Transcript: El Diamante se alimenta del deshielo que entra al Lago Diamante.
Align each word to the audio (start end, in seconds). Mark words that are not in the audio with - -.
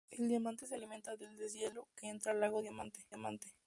El 0.09 0.27
Diamante 0.29 0.65
se 0.65 0.73
alimenta 0.73 1.15
del 1.15 1.37
deshielo 1.37 1.87
que 1.95 2.09
entra 2.09 2.31
al 2.31 2.39
Lago 2.39 2.63
Diamante. 2.63 3.01